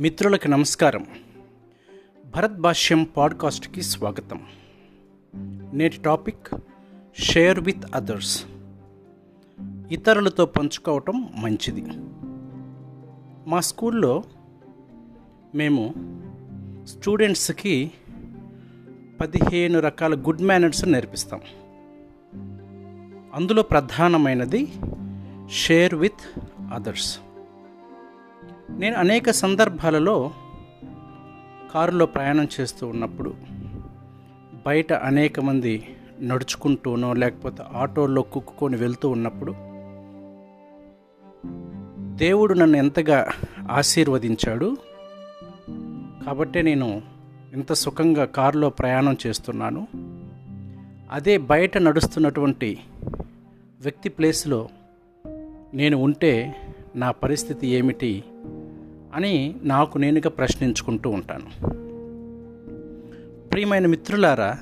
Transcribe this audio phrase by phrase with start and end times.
[0.00, 1.06] మిత్రులకు నమస్కారం.
[2.36, 4.40] భరత్ భాష్యం పాడ్కాస్ట్కి స్వాగతం.
[5.72, 6.48] నేటి టాపిక్
[7.18, 8.44] షేర్ విత్ అదర్స్.
[9.90, 11.84] ఇతరులతో పంచుకోవటం మంచిది.
[13.50, 14.24] మా స్కూల్లో
[15.54, 15.94] మేము
[16.84, 17.90] స్టూడెంట్స్కి
[19.20, 21.40] పదిహేను రకాల గుడ్ మేనర్స్ నేర్పిస్తాం.
[23.34, 24.72] అందులో ప్రధానమైనది
[25.50, 26.40] షేర్ విత్
[26.72, 27.18] అదర్స్.
[28.78, 30.30] నేను అనేక సందర్భాలలో
[31.74, 33.34] కారులో ప్రయాణం చేస్తూ ఉన్నప్పుడు
[34.66, 39.54] బయట అనేక మంది నడుచుకుంటూనో లేకపోతే ఆటోల్లో కుక్కుకొని వెళ్తూ ఉన్నప్పుడు
[42.16, 43.28] దేవుడు నన్ను ఎంతగా
[43.70, 44.76] ఆశీర్వదించాడు.
[46.26, 47.02] కాబట్టే నేను
[47.52, 49.86] ఇంత సుఖంగా కారులో ప్రయాణం చేస్తున్నాను.
[51.12, 52.78] అదే బయట నడుస్తున్నటువంటి
[53.80, 54.68] వ్యక్తి ప్లేస్లో
[55.74, 56.56] నేను ఉంటే
[56.96, 58.24] నా పరిస్థితి ఏమిటి?
[59.14, 61.68] అని నాకు నేనుగా ప్రశ్నించుకుంటూ ఉంటాను.
[63.48, 64.58] ప్రియమైన మిత్రులారా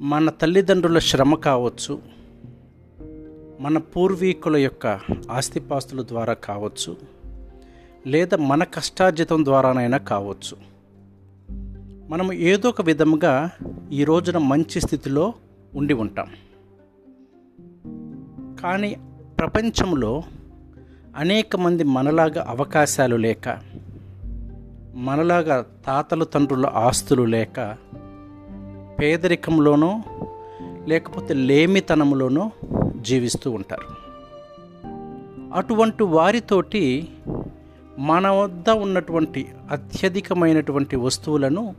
[0.00, 1.98] మన తల్లిదండ్రుల శ్రమ కావచ్చు
[3.60, 6.96] మన పూర్వీకుల యొక్క ఆస్తిపాస్తుల ద్వారా కావచ్చు
[8.06, 10.56] లేదా మన కష్టార్జితం ద్వారానైనా కావచ్చు.
[12.08, 13.50] మనం ఏదో ఒక విధముగా
[13.92, 15.32] ఈ రోజున మంచి స్థితిలో
[15.74, 16.28] ఉండి ఉంటాం.
[18.62, 18.96] కానీ
[19.38, 20.22] ప్రపంచంలో
[21.18, 23.58] అనేక మంది మనలాగా అవకాశాలు లేక
[24.94, 27.76] మనలాగా తాతలు తండ్రుల ఆస్తులు లేక
[29.00, 30.02] పేదరికంలోనో
[30.86, 32.50] లేకపోతే లేమితనంలోనో
[33.00, 34.08] జీవిస్తూ ఉంటారు.
[35.54, 37.08] అటువంటి వారితోటి
[37.98, 41.74] మన వద్ద ఉన్నటువంటి అత్యధికమైనటువంటి వస్తువులను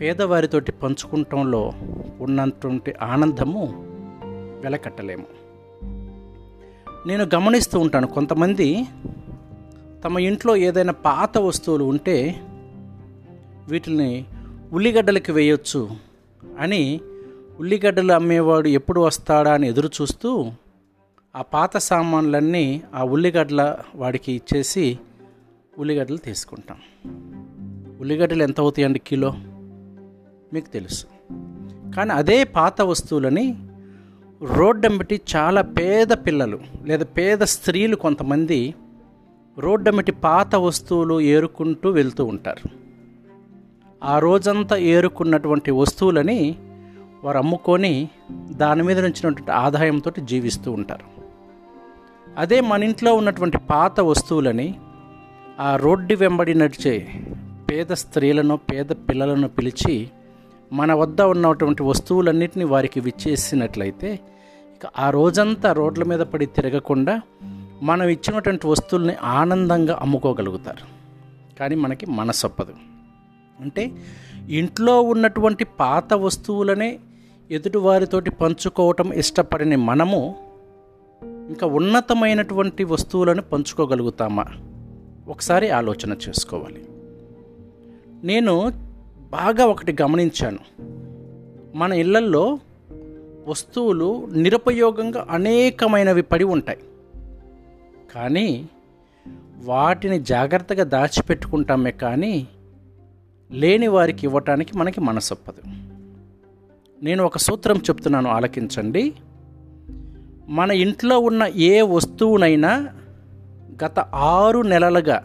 [0.00, 1.72] పేదవారితోటి పంచుకుంటంలో
[2.20, 3.68] ఉన్నటువంటి ఆనందము
[4.62, 5.47] వెలకట్టలేము.
[7.06, 8.06] నేను గమనిస్తూ ఉంటాను.
[8.06, 8.86] కొంతమంది
[10.04, 12.40] తమ ఇంట్లో ఏదైనా పాత వస్తువులు ఉంటే
[13.68, 14.24] వీటిని
[14.72, 15.90] ఉల్లిగడ్డలకి వేయొచ్చు
[16.58, 17.00] అని
[17.60, 20.52] ఉల్లిగడ్డలు అమ్మేవాడు ఎప్పుడు వస్తాడా అని ఎదురు చూస్తూ
[21.36, 24.98] ఆ పాత సామాన్లన్నీ ఆ ఉల్లిగడ్డల వాడికి ఇచ్చేసి
[25.78, 26.76] ఉల్లిగడ్డలు తీసుకుంటాం.
[28.00, 29.34] ఉల్లిగడ్డలు ఎంత అవుతాయండి కిలో?
[30.52, 31.06] మీకు తెలుసు.
[31.96, 33.67] కానీ అదే పాత వస్తువులని
[34.42, 38.74] రోడ్డెంబటి చాలా పేద పిల్లలు లేదా పేద స్త్రీలు కొంతమంది
[39.58, 42.68] రోడ్డమ్మటి పాత వస్తువులు ఏరుకుంటూ వెళ్తూ ఉంటారు.
[44.04, 46.56] ఆ రోజంతా ఏరుకున్నటువంటి వస్తువులని
[47.24, 48.08] వారు అమ్ముకొని
[48.50, 51.04] దాని మీద నుంచినటువంటి ఆదాయంతో జీవిస్తూ ఉంటారు.
[52.38, 54.74] అదే మన ఇంట్లో ఉన్నటువంటి పాత వస్తువులని
[55.60, 57.08] ఆ రోడ్డు వెంబడి నడిచే
[57.70, 60.10] పేద స్త్రీలను పేద పిల్లలను పిలిచి
[60.72, 64.14] మన వద్ద ఉన్నటువంటి వస్తువులన్నిటిని వారికి విచ్చేసినట్లయితే
[64.76, 67.22] ఇక ఆ రోజంతా రోడ్ల మీద పడి తిరగకుండా
[67.82, 70.98] మనం ఇచ్చినటువంటి వస్తువుల్ని ఆనందంగా అమ్ముకోగలుగుతారు.
[71.58, 72.74] కానీ మనకి మనసొప్పదు.
[73.60, 73.90] అంటే
[74.48, 76.98] ఇంట్లో ఉన్నటువంటి పాత వస్తువులనే
[77.50, 80.36] ఎదుటివారితోటి పంచుకోవటం ఇష్టపడిన మనము
[81.24, 84.44] ఇంకా ఉన్నతమైనటువంటి వస్తువులను పంచుకోగలుగుతామా?
[85.28, 86.84] ఒకసారి ఆలోచన చేసుకోవాలి.
[88.26, 88.87] నేను
[89.30, 90.58] బాగా ఒకటి గమనించాను.
[91.74, 92.58] మన ఇళ్ళల్లో
[93.48, 96.78] వస్తువులు నిరుపయోగంగా అనేకమైనవి పడి ఉంటాయి.
[98.14, 98.68] కానీ
[99.64, 102.48] వాటిని జాగ్రత్తగా దాచిపెట్టుకుంటామే కానీ
[103.50, 105.62] లేని వారికి ఇవ్వటానికి మనకి మనసొప్పదు.
[107.02, 109.12] నేను ఒక సూత్రం చెప్తున్నాను ఆలకించండి.
[110.48, 112.88] మన ఇంట్లో ఉన్న ఏ వస్తువునైనా
[113.84, 115.24] గత ఆరు నెలలుగా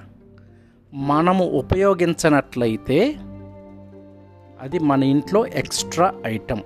[0.93, 3.15] మనము ఉపయోగించనట్లయితే
[4.63, 6.63] అది మన ఇంట్లో ఎక్స్ట్రా ఐటెం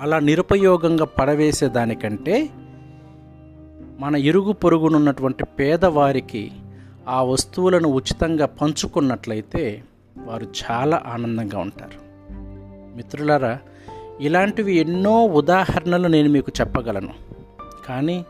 [0.00, 2.48] అలా నిరుపయోగంగా పడవేసేదానికంటే
[3.98, 6.52] మన ఇరుగు పొరుగునున్నటువంటి పేదవారికి
[7.08, 9.82] ఆ వస్తువులను ఉచితంగా పంచుకున్నట్లయితే
[10.18, 11.98] వారు చాలా ఆనందంగా ఉంటారు.
[12.96, 13.58] మిత్రులారా
[14.20, 17.12] ఇలాంటివి ఎన్నో ఉదాహరణలు నేను మీకు చెప్పగలను.
[17.88, 18.24] కానీ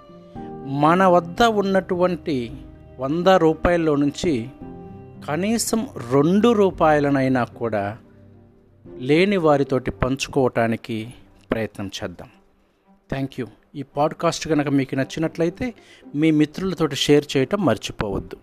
[0.67, 2.53] మన వద్ద ఉన్నటువంటి
[2.99, 4.49] వంద రూపాయల్లో నుంచి
[5.29, 7.99] కనీసం రెండు రూపాయలనైనా కూడా
[9.01, 11.15] లేని వారితోటి పంచుకోవటానికి
[11.51, 12.29] ప్రయత్నం చేద్దాం.
[13.11, 15.75] థ్యాంక్ యూ ఈ పాడ్కాస్ట్ కనుక మీకు నచ్చినట్లయితే
[16.15, 18.37] మీ మిత్రులతోటి షేర్ చేయటం మర్చిపోవద్దు.